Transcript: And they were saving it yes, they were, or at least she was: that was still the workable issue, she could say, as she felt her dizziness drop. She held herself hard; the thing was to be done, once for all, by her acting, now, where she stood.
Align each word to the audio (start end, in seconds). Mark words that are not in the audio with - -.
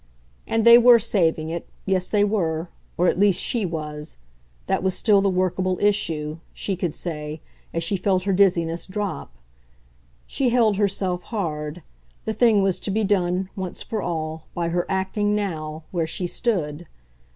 And 0.47 0.65
they 0.65 0.79
were 0.79 0.97
saving 0.97 1.49
it 1.49 1.69
yes, 1.85 2.09
they 2.09 2.23
were, 2.23 2.69
or 2.97 3.07
at 3.07 3.19
least 3.19 3.39
she 3.39 3.67
was: 3.67 4.17
that 4.65 4.81
was 4.81 4.95
still 4.95 5.21
the 5.21 5.29
workable 5.29 5.77
issue, 5.79 6.39
she 6.53 6.75
could 6.75 6.95
say, 6.95 7.39
as 7.71 7.83
she 7.83 7.97
felt 7.97 8.23
her 8.23 8.33
dizziness 8.33 8.87
drop. 8.87 9.31
She 10.25 10.49
held 10.49 10.77
herself 10.77 11.21
hard; 11.25 11.83
the 12.25 12.33
thing 12.33 12.63
was 12.63 12.79
to 12.79 12.89
be 12.89 13.03
done, 13.03 13.51
once 13.55 13.83
for 13.83 14.01
all, 14.01 14.47
by 14.55 14.69
her 14.69 14.87
acting, 14.89 15.35
now, 15.35 15.83
where 15.91 16.07
she 16.07 16.25
stood. 16.25 16.87